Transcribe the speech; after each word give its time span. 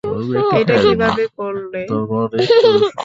এটা 0.59 0.75
কীভাবে 0.83 1.25
করলে? 1.37 1.81